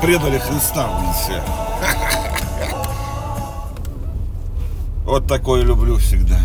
[0.00, 1.42] Предали Христа, все.
[5.04, 6.38] Вот такое люблю всегда.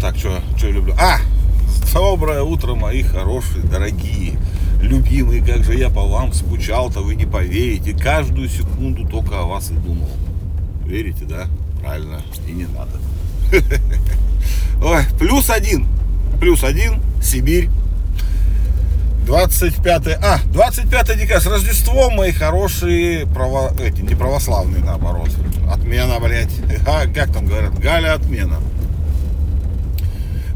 [0.00, 0.94] Так, что я люблю?
[0.96, 1.18] А,
[1.92, 4.38] доброе утро, мои хорошие, дорогие,
[4.80, 5.44] любимые.
[5.44, 7.92] Как же я по вам скучал-то, вы не поверите.
[7.92, 10.10] Каждую секунду только о вас и думал.
[10.84, 11.46] Верите, да?
[11.80, 12.22] Правильно.
[12.46, 13.00] И не надо.
[14.80, 15.88] Ой, плюс один.
[16.38, 17.00] Плюс один.
[17.20, 17.68] Сибирь.
[19.26, 25.30] 25 а, 25 декабря, с Рождеством, мои хорошие, право, эти, не православные, наоборот.
[25.68, 26.52] Отмена, блядь.
[26.86, 28.60] А, как там говорят, Галя отмена.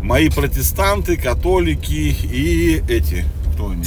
[0.00, 3.86] Мои протестанты, католики и эти, кто они?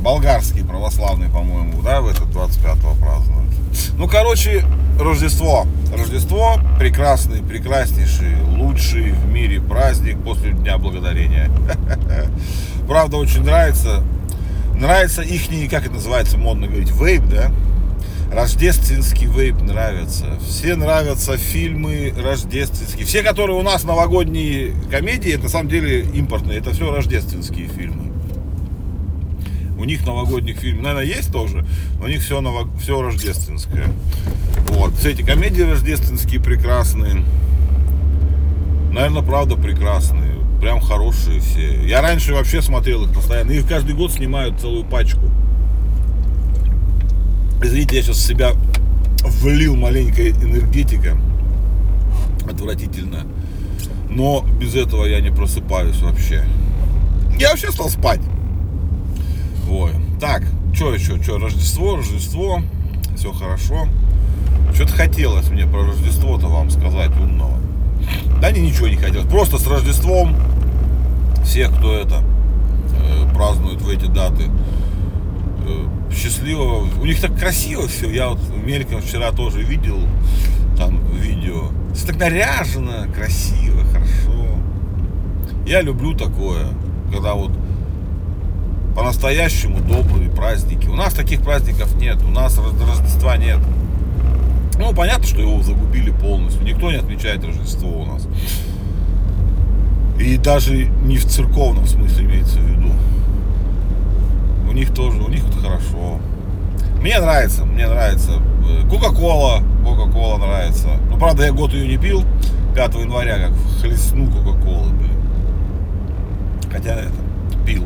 [0.00, 3.50] Болгарские православные, по-моему, да, в этот 25-го празднуют.
[3.98, 4.64] Ну, короче,
[5.00, 5.66] Рождество.
[5.96, 11.50] Рождество прекрасный, прекраснейший, лучший в мире праздник после Дня Благодарения.
[12.86, 14.04] Правда, очень нравится.
[14.74, 17.50] Нравится их, как это называется, модно говорить, вейп, да?
[18.30, 20.38] Рождественский вейп нравится.
[20.46, 23.06] Все нравятся фильмы рождественские.
[23.06, 26.58] Все, которые у нас новогодние комедии, это на самом деле импортные.
[26.58, 27.89] Это все рождественские фильмы.
[29.80, 31.64] У них новогодних фильмов, наверное, есть тоже,
[31.98, 32.68] но у них все, ново...
[32.78, 33.86] все рождественское.
[34.68, 34.94] Вот.
[34.94, 37.24] Все эти комедии рождественские прекрасные.
[38.92, 40.34] Наверное, правда прекрасные.
[40.60, 41.82] Прям хорошие все.
[41.86, 43.52] Я раньше вообще смотрел их постоянно.
[43.52, 45.22] Их каждый год снимают целую пачку.
[47.62, 48.52] Извините, я сейчас себя
[49.22, 51.16] влил маленькая энергетика.
[52.44, 53.26] Отвратительно.
[54.10, 56.44] Но без этого я не просыпаюсь вообще.
[57.38, 58.20] Я вообще стал спать.
[59.70, 59.92] Ой.
[60.20, 60.42] Так,
[60.74, 61.22] что еще?
[61.22, 62.60] Что, Рождество, Рождество.
[63.16, 63.86] Все хорошо.
[64.74, 67.56] Что-то хотелось мне про Рождество-то вам сказать умного.
[68.40, 69.28] Да не ничего не хотелось.
[69.28, 70.34] Просто с Рождеством
[71.44, 72.22] всех, кто это
[72.96, 74.44] э, празднует в эти даты.
[75.66, 76.88] Э, счастливого.
[77.00, 78.10] У них так красиво все.
[78.10, 80.00] Я вот мельком вчера тоже видел
[80.76, 81.68] там видео.
[81.94, 84.46] Все так наряжено, красиво, хорошо.
[85.66, 86.66] Я люблю такое,
[87.12, 87.52] когда вот
[88.94, 90.86] по-настоящему добрые праздники.
[90.86, 93.58] У нас таких праздников нет, у нас Рождества нет.
[94.78, 96.62] Ну, понятно, что его загубили полностью.
[96.64, 98.26] Никто не отмечает Рождество у нас.
[100.18, 102.92] И даже не в церковном смысле имеется в виду.
[104.68, 106.20] У них тоже, у них это хорошо.
[107.00, 108.32] Мне нравится, мне нравится.
[108.90, 110.88] Кока-кола, Кока-кола нравится.
[111.10, 112.24] Ну, правда, я год ее не пил.
[112.74, 115.10] 5 января как хлестну Кока-колы, блин.
[116.70, 117.12] Хотя это,
[117.66, 117.84] пил.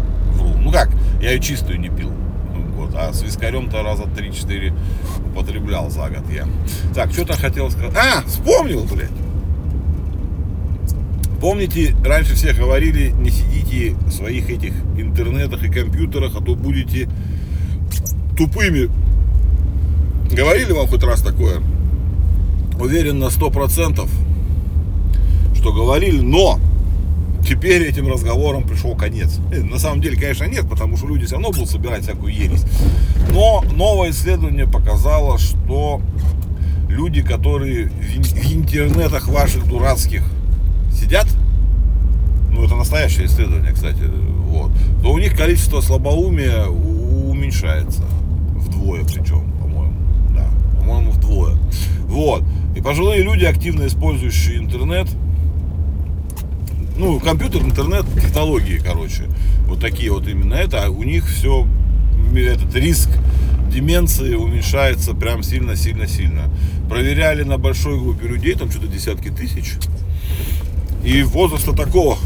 [0.65, 2.11] Ну как, я ее чистую не пил.
[2.75, 4.73] Вот, а с вискарем-то раза 3-4
[5.27, 6.49] употреблял за год я.
[6.95, 7.95] Так, что-то хотел сказать.
[7.95, 9.11] А, вспомнил, блядь.
[11.41, 17.09] Помните, раньше все говорили, не сидите в своих этих интернетах и компьютерах, а то будете
[18.39, 18.89] тупыми.
[20.33, 21.61] Говорили вам хоть раз такое?
[22.81, 24.11] Уверен на сто процентов,
[25.55, 26.59] что говорили, но
[27.45, 29.39] теперь этим разговорам пришел конец.
[29.53, 32.65] Э, на самом деле, конечно, нет, потому что люди все равно будут собирать всякую ересь.
[33.33, 36.01] Но новое исследование показало, что
[36.89, 40.23] люди, которые в интернетах ваших дурацких
[40.93, 41.27] сидят,
[42.51, 44.03] ну это настоящее исследование, кстати,
[44.49, 44.71] вот,
[45.03, 48.05] то у них количество слабоумия уменьшается
[48.55, 49.95] вдвое причем, по-моему,
[50.35, 51.57] да, по-моему вдвое.
[52.07, 52.45] Вот.
[52.77, 55.09] И пожилые люди, активно использующие интернет,
[56.97, 59.25] ну, компьютер, интернет, технологии, короче,
[59.67, 61.67] вот такие вот именно это, а у них все,
[62.37, 63.09] этот риск
[63.73, 66.51] деменции уменьшается прям сильно-сильно-сильно.
[66.89, 69.75] Проверяли на большой группе людей, там что-то десятки тысяч,
[71.05, 72.17] и возраста такого,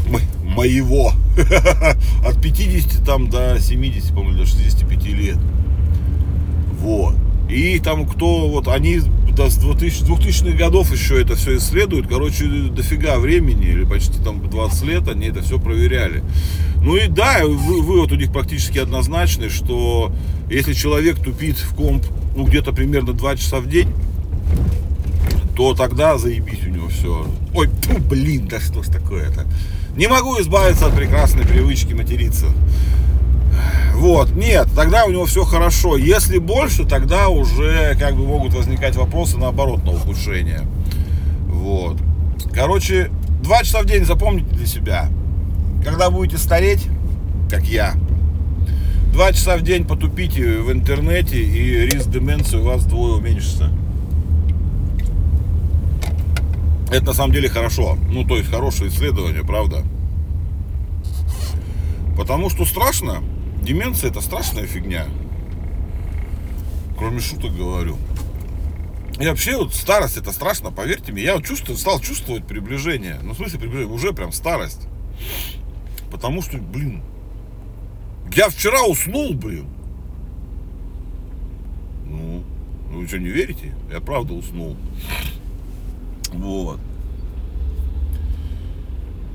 [0.43, 1.11] моего,
[2.25, 5.37] от 50 там до 70, по-моему, до 65 лет.
[6.79, 7.15] Вот.
[7.49, 9.01] И там кто, вот они
[9.39, 12.07] до 2000, 2000-х годов еще это все исследуют.
[12.07, 16.23] Короче, дофига времени, или почти там 20 лет они это все проверяли.
[16.81, 20.11] Ну и да, вывод у них практически однозначный, что
[20.49, 22.05] если человек тупит в комп,
[22.35, 23.87] ну где-то примерно 2 часа в день,
[25.55, 27.25] то тогда заебись у него все.
[27.53, 29.45] Ой, тьфу, блин, да что ж такое-то.
[29.95, 32.47] Не могу избавиться от прекрасной привычки материться.
[33.99, 35.97] Вот, нет, тогда у него все хорошо.
[35.97, 40.61] Если больше, тогда уже как бы могут возникать вопросы наоборот на ухудшение.
[41.47, 41.97] Вот.
[42.53, 43.11] Короче,
[43.43, 45.09] два часа в день запомните для себя.
[45.83, 46.87] Когда будете стареть,
[47.49, 47.95] как я,
[49.11, 53.69] два часа в день потупите в интернете, и риск деменции у вас двое уменьшится.
[56.89, 57.97] Это на самом деле хорошо.
[58.09, 59.83] Ну, то есть хорошее исследование, правда?
[62.15, 63.21] Потому что страшно.
[63.61, 65.05] Деменция это страшная фигня.
[66.97, 67.97] Кроме шуток говорю.
[69.19, 71.23] И вообще вот старость это страшно, поверьте мне.
[71.23, 73.19] Я вот чувствую, стал чувствовать приближение.
[73.21, 74.87] Ну, в смысле приближение, уже прям старость.
[76.09, 77.03] Потому что, блин,
[78.33, 79.67] я вчера уснул, блин.
[82.05, 82.43] Ну,
[82.91, 83.73] вы что, не верите?
[83.91, 84.77] Я правда уснул.
[86.31, 86.79] Вот.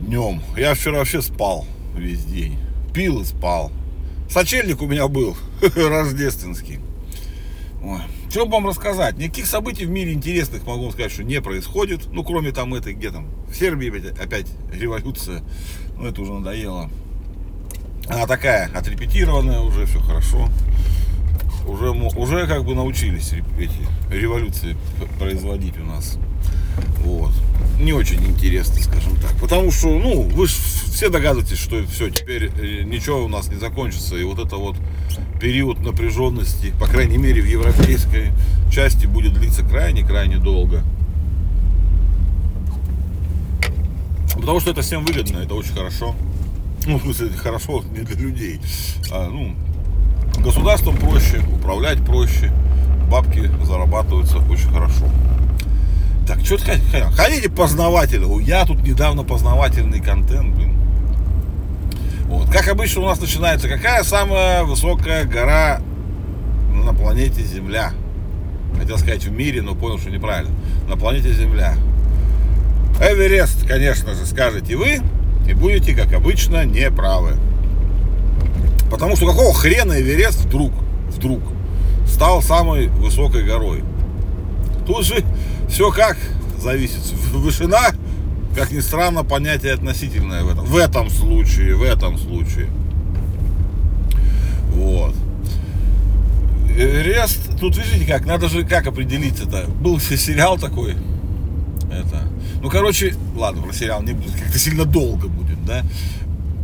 [0.00, 0.42] Днем.
[0.56, 2.58] Я вчера вообще спал весь день.
[2.94, 3.70] Пил и спал.
[4.34, 5.36] Сочельник у меня был
[5.76, 6.80] рождественский.
[7.84, 8.00] Ой.
[8.28, 9.16] Что вам рассказать?
[9.16, 12.08] Никаких событий в мире интересных, могу сказать, что не происходит.
[12.10, 15.44] Ну, кроме там этой, где там, в Сербии опять революция.
[15.96, 16.90] Ну, это уже надоело.
[18.08, 20.48] Она такая, отрепетированная уже, все хорошо.
[21.68, 24.76] Уже, уже как бы научились эти революции
[25.20, 26.18] производить у нас.
[27.04, 27.32] Вот.
[27.78, 29.30] Не очень интересно, скажем так.
[29.40, 30.56] Потому что, ну, вы же
[30.94, 34.16] все догадываетесь, что все, теперь э, ничего у нас не закончится.
[34.16, 34.76] И вот это вот
[35.40, 38.30] период напряженности, по крайней мере, в европейской
[38.70, 40.84] части будет длиться крайне-крайне долго.
[44.34, 46.14] Потому что это всем выгодно, это очень хорошо.
[46.86, 48.60] Ну, в смысле, хорошо не для людей.
[49.10, 49.54] А, ну,
[50.44, 52.52] государством проще, управлять проще,
[53.10, 55.06] бабки зарабатываются очень хорошо.
[56.26, 56.80] Так, что ты
[57.12, 58.38] хотите познавателю?
[58.38, 60.54] Я тут недавно познавательный контент.
[62.24, 62.50] Вот.
[62.50, 65.80] Как обычно у нас начинается, какая самая высокая гора
[66.72, 67.92] на планете Земля?
[68.78, 70.54] Хотел сказать в мире, но понял, что неправильно.
[70.88, 71.76] На планете Земля.
[73.00, 75.00] Эверест, конечно же, скажете вы,
[75.48, 77.36] и будете, как обычно, неправы.
[78.90, 80.72] Потому что какого хрена Эверест вдруг,
[81.08, 81.40] вдруг
[82.06, 83.82] стал самой высокой горой?
[84.86, 85.24] Тут же
[85.68, 86.16] все как
[86.58, 87.00] зависит.
[87.32, 87.90] Вышина,
[88.54, 90.64] как ни странно, понятие относительное в этом.
[90.64, 92.68] В этом случае, в этом случае.
[94.68, 95.14] Вот.
[96.76, 99.66] Эверест, тут видите как, надо же как определить это.
[99.80, 100.96] Был сериал такой,
[101.90, 102.28] это,
[102.60, 105.84] ну, короче, ладно, про сериал не будет, как-то сильно долго будет, да.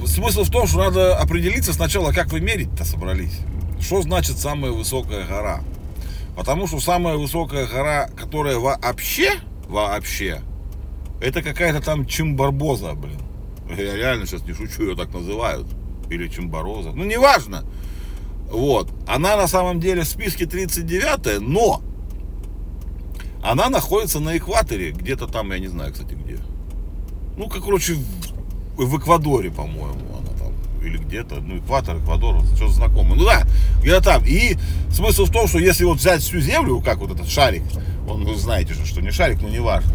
[0.06, 3.38] Смысл в том, что надо определиться сначала, как вы мерить-то собрались.
[3.80, 5.60] Что значит самая высокая гора?
[6.36, 9.32] Потому что самая высокая гора, которая вообще,
[9.68, 10.40] вообще,
[11.20, 13.20] это какая-то там Чимбарбоза, блин.
[13.68, 15.66] Я реально сейчас не шучу, ее так называют.
[16.10, 16.90] Или Чимбароза.
[16.92, 17.64] Ну, неважно.
[18.50, 18.90] Вот.
[19.06, 21.82] Она на самом деле в списке 39 но
[23.42, 26.38] она находится на экваторе, где-то там, я не знаю, кстати, где.
[27.36, 30.52] Ну, как, короче, в, в Эквадоре, по-моему, она там.
[30.84, 33.14] Или где-то, ну, экватор, Эквадор, что-то знакомое.
[33.14, 33.44] Ну да,
[33.80, 34.24] где-то там.
[34.26, 34.56] И
[34.90, 37.62] смысл в том, что если вот взять всю землю, как вот этот шарик,
[38.08, 39.90] он, вы знаете же, что не шарик, но не важно.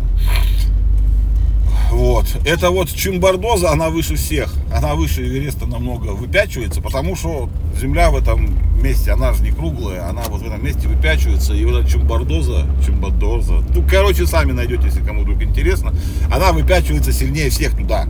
[1.92, 2.26] Вот.
[2.46, 4.54] Это вот Чимбардоза, она выше всех.
[4.74, 7.50] Она выше Эвереста намного выпячивается, потому что
[7.80, 11.54] Земля в этом месте, она же не круглая, она вот в этом месте выпячивается.
[11.54, 15.94] И вот эта Чимбардоза, Чимбардоза, ну, короче, сами найдете, если кому вдруг интересно,
[16.34, 18.08] она выпячивается сильнее всех туда.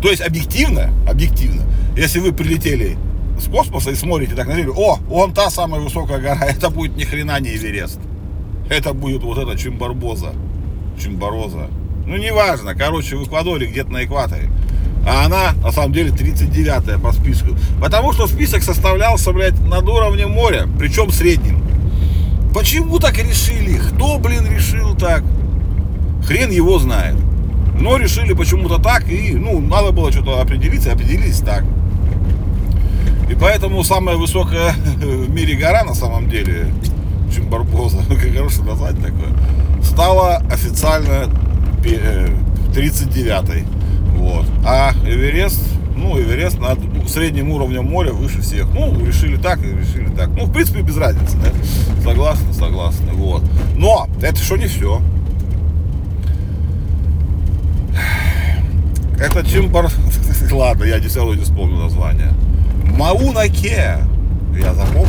[0.00, 1.62] То есть объективно, объективно,
[1.96, 2.96] если вы прилетели
[3.38, 6.96] с космоса и смотрите так на Землю, о, он та самая высокая гора, это будет
[6.96, 8.00] ни хрена не Эверест.
[8.68, 10.32] Это будет вот эта Чимбарбоза,
[11.00, 11.68] Чимбароза.
[12.06, 14.50] Ну, неважно, короче, в Эквадоре, где-то на экваторе.
[15.06, 17.56] А она, на самом деле, 39-я по списку.
[17.80, 21.62] Потому что список составлялся, блядь, над уровнем моря, причем средним.
[22.54, 23.78] Почему так решили?
[23.78, 25.24] Кто, блин, решил так?
[26.26, 27.16] Хрен его знает.
[27.78, 31.64] Но решили почему-то так, и, ну, надо было что-то определиться, определились так.
[33.30, 36.66] И поэтому самая высокая в мире гора, на самом деле,
[37.34, 39.32] чем Барбоза, как хорошее название такое,
[39.82, 41.28] стала официально
[41.90, 43.60] 39-й.
[43.60, 43.64] Э,
[44.16, 44.46] вот.
[44.64, 45.62] А Эверест,
[45.96, 48.66] ну, Эверест над средним уровнем моря выше всех.
[48.72, 50.30] Ну, решили так и решили так.
[50.30, 51.50] Ну, в принципе, без разницы, да?
[52.02, 53.12] Согласны, согласны.
[53.14, 53.42] Вот.
[53.76, 55.00] Но это что не все.
[59.18, 59.88] Это Чимбар...
[60.50, 62.32] Ладно, я не вспомню название.
[62.96, 63.98] Маунаке.
[64.58, 65.06] Я запомнил.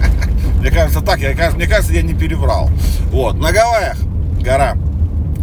[0.60, 2.70] Мне кажется, так, я, мне кажется, я не переврал.
[3.10, 3.98] Вот, на Гавайях
[4.42, 4.76] гора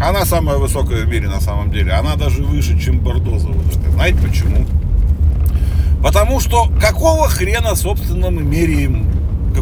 [0.01, 1.91] она самая высокая в мире на самом деле.
[1.93, 3.47] Она даже выше, чем Бордоза.
[3.47, 3.73] Вот.
[3.93, 4.65] Знаете почему?
[6.01, 9.07] Потому что какого хрена, собственно, мы меряем,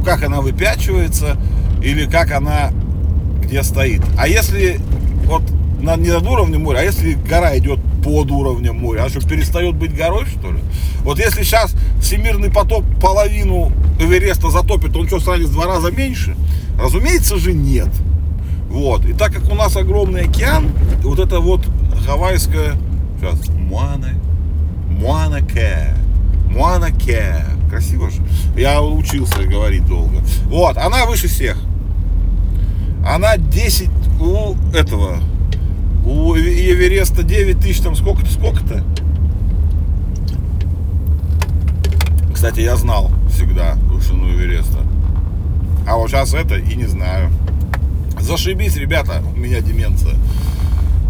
[0.06, 1.38] как она выпячивается
[1.84, 2.72] или как она
[3.44, 4.02] где стоит.
[4.18, 4.80] А если
[5.26, 5.42] вот
[5.82, 9.76] на, не над уровнем моря, а если гора идет под уровнем моря, она что, перестает
[9.76, 10.60] быть горой, что ли?
[11.02, 16.36] Вот если сейчас всемирный потоп половину Эвереста затопит, он что, станет в два раза меньше?
[16.80, 17.90] Разумеется же нет.
[18.70, 19.04] Вот.
[19.06, 20.70] И так как у нас огромный океан,
[21.04, 21.62] вот это вот
[22.06, 22.76] гавайское,
[23.20, 24.10] сейчас, Муана,
[24.90, 25.96] Муанаке,
[26.52, 28.22] Муанаке, красиво же.
[28.56, 30.22] Я учился говорить долго.
[30.46, 31.58] Вот, она выше всех.
[33.06, 35.18] Она 10 у этого,
[36.06, 38.84] у Эвереста 9 тысяч, там сколько-то, сколько-то.
[42.34, 44.80] Кстати, я знал всегда вышину Эвереста.
[45.88, 47.32] А вот сейчас это и не знаю.
[48.20, 50.16] Зашибись, ребята, у меня деменция.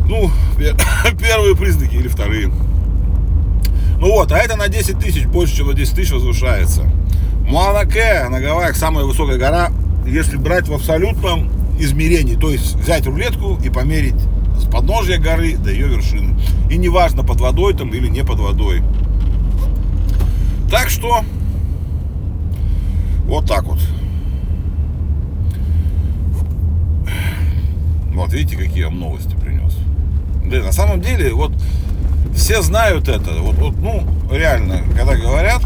[0.07, 0.31] Ну,
[1.19, 2.51] первые признаки или вторые.
[3.99, 6.89] Ну вот, а это на 10 тысяч, больше, чем на 10 тысяч возвышается.
[7.47, 9.71] Муанаке на Гавайях самая высокая гора,
[10.05, 12.35] если брать в абсолютном измерении.
[12.35, 14.21] То есть взять рулетку и померить
[14.57, 16.39] с подножья горы до ее вершины.
[16.69, 18.83] И неважно, под водой там или не под водой.
[20.69, 21.23] Так что,
[23.25, 23.79] вот так вот.
[28.19, 29.73] Вот видите, какие я вам новости принес.
[30.45, 31.53] Да, на самом деле, вот
[32.35, 33.31] все знают это.
[33.39, 35.61] Вот, вот ну, реально, когда говорят,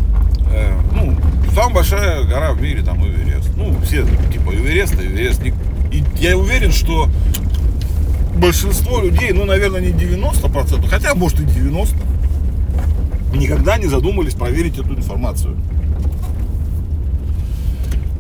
[0.53, 1.15] э, ну,
[1.55, 3.50] самая большая гора в мире, там, Эверест.
[3.55, 5.41] Ну, все, типа, Эверест, Эверест.
[5.43, 7.10] И я уверен, что
[8.36, 11.95] большинство людей, ну, наверное, не 90%, хотя, может, и 90%,
[13.36, 15.57] никогда не задумались проверить эту информацию.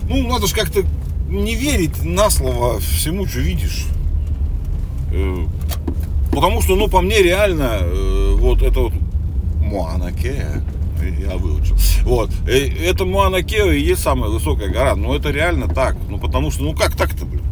[0.09, 0.83] Ну, надо же как-то
[1.29, 3.85] не верить на слово всему, что видишь.
[5.13, 5.45] Э,
[6.31, 8.93] потому что, ну, по мне реально, э, вот это вот
[9.61, 10.63] Муанаке,
[11.19, 11.75] я выучил.
[12.03, 12.31] Вот.
[12.47, 14.95] Э, это Муанакео и есть самая высокая гора.
[14.95, 15.95] Но это реально так.
[16.09, 17.43] Ну, потому что, ну, как так-то, блин?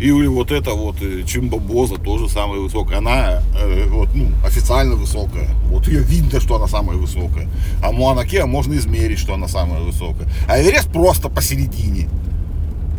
[0.00, 2.98] Или вот это вот Чимбабоза тоже самая высокая.
[2.98, 5.48] Она э, вот, ну, официально высокая.
[5.66, 7.48] Вот ее видно, что она самая высокая.
[7.82, 10.26] А Муанакеа можно измерить, что она самая высокая.
[10.48, 12.08] А Эверест просто посередине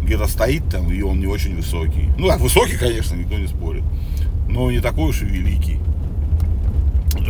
[0.01, 2.09] где-то стоит там, и он не очень высокий.
[2.17, 3.83] Ну, так, высокий, конечно, никто не спорит.
[4.49, 5.79] Но не такой уж и великий.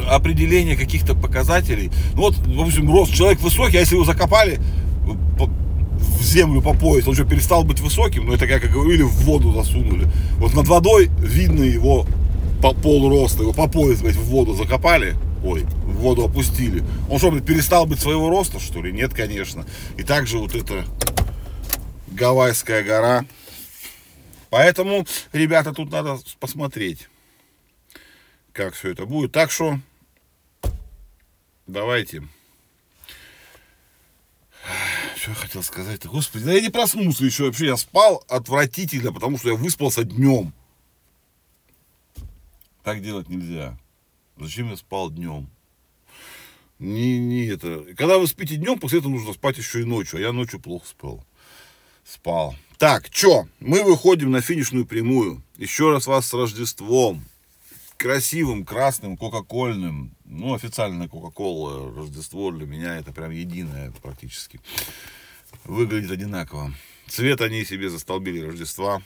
[0.09, 1.91] Определение каких-то показателей.
[2.13, 4.59] Ну, вот, в общем, рост человек высокий, а если его закопали
[6.01, 8.25] в землю по пояс, он что, перестал быть высоким?
[8.25, 10.07] Ну, это как, как говорили, в воду засунули.
[10.37, 12.05] Вот над водой видно его
[12.61, 16.83] по пол роста, его по пояс в воду закопали, ой, в воду опустили.
[17.09, 18.91] Он что, перестал быть своего роста, что ли?
[18.91, 19.65] Нет, конечно.
[19.97, 20.85] И также вот это
[22.11, 23.25] Гавайская гора.
[24.49, 27.07] Поэтому, ребята, тут надо посмотреть,
[28.51, 29.31] как все это будет.
[29.31, 29.79] Так что,
[31.67, 32.27] давайте.
[35.15, 36.09] Что я хотел сказать-то?
[36.09, 37.67] Господи, да я не проснулся еще вообще.
[37.67, 40.53] Я спал отвратительно, потому что я выспался днем.
[42.83, 43.77] Так делать нельзя.
[44.37, 45.49] Зачем я спал днем?
[46.79, 47.85] Не, не это.
[47.95, 50.17] Когда вы спите днем, после этого нужно спать еще и ночью.
[50.17, 51.23] А я ночью плохо спал
[52.05, 52.55] спал.
[52.77, 55.43] Так, чё, мы выходим на финишную прямую.
[55.57, 57.25] Еще раз вас с Рождеством.
[57.97, 60.15] Красивым, красным, кока-кольным.
[60.25, 64.59] Ну, официальная кока-кола, Рождество для меня это прям единое практически.
[65.65, 66.73] Выглядит одинаково.
[67.07, 69.01] Цвет они себе застолбили Рождества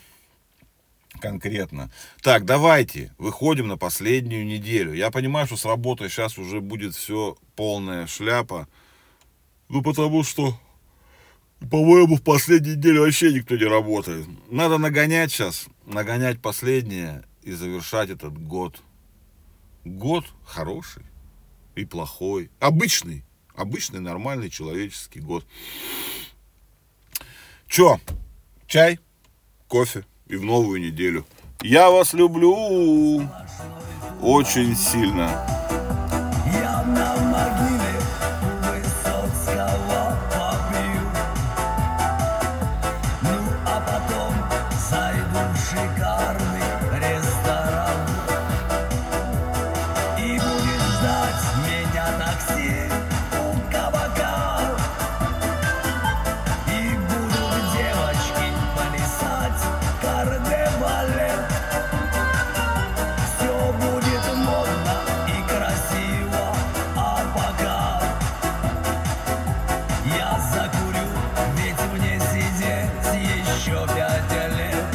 [1.20, 1.92] конкретно.
[2.22, 4.94] Так, давайте, выходим на последнюю неделю.
[4.94, 8.68] Я понимаю, что с работой сейчас уже будет все полная шляпа.
[9.70, 10.60] Ну, потому что
[11.60, 14.28] по-моему, в последнюю неделю вообще никто не работает.
[14.50, 18.82] Надо нагонять сейчас, нагонять последнее и завершать этот год.
[19.84, 21.04] Год хороший
[21.76, 22.50] и плохой.
[22.60, 23.24] Обычный,
[23.56, 25.46] обычный нормальный человеческий год.
[27.68, 28.00] Чё,
[28.68, 29.00] чай,
[29.68, 31.26] кофе и в новую неделю.
[31.62, 33.28] Я вас люблю
[34.22, 35.55] очень сильно.